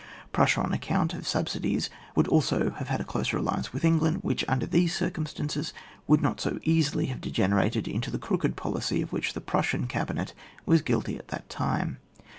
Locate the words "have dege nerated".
7.05-7.85